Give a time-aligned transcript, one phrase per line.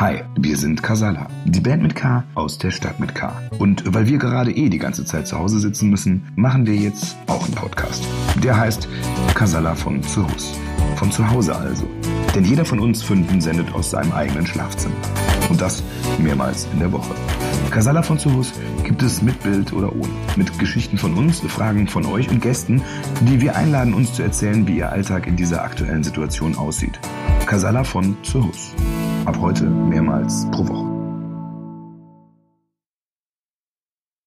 [0.00, 3.32] Hi, wir sind Casala, die Band mit K aus der Stadt mit K.
[3.58, 7.16] Und weil wir gerade eh die ganze Zeit zu Hause sitzen müssen, machen wir jetzt
[7.26, 8.04] auch einen Podcast.
[8.40, 8.88] Der heißt
[9.34, 10.24] Casala von zu.
[10.94, 11.84] Von zu Hause also.
[12.32, 14.94] Denn jeder von uns Fünfen sendet aus seinem eigenen Schlafzimmer.
[15.50, 15.82] Und das
[16.20, 17.16] mehrmals in der Woche.
[17.72, 18.52] Casala von zu Hus
[18.84, 20.12] gibt es mit Bild oder ohne.
[20.36, 22.82] Mit Geschichten von uns, Fragen von euch und Gästen,
[23.22, 27.00] die wir einladen, uns zu erzählen, wie ihr Alltag in dieser aktuellen Situation aussieht.
[27.46, 28.76] Casala von zu Hus.
[29.28, 30.97] Ab heute mehrmals pro Woche.